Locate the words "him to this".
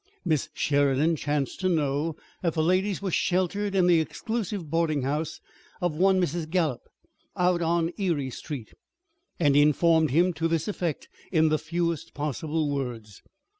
10.09-10.67